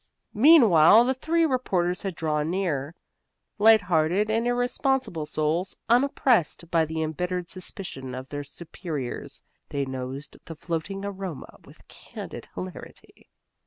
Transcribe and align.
Meanwhile 0.33 1.03
the 1.05 1.13
three 1.13 1.45
reporters 1.45 2.01
had 2.01 2.15
drawn 2.15 2.49
near. 2.49 2.95
Light 3.59 3.81
hearted 3.83 4.31
and 4.31 4.47
irresponsible 4.47 5.27
souls, 5.27 5.75
unoppressed 5.89 6.71
by 6.71 6.85
the 6.85 7.03
embittered 7.03 7.51
suspicion 7.51 8.15
of 8.15 8.27
their 8.29 8.43
superiors, 8.43 9.43
they 9.69 9.85
nosed 9.85 10.37
the 10.45 10.55
floating 10.55 11.05
aroma 11.05 11.57
with 11.65 11.87
candid 11.87 12.49
hilarity. 12.55 13.29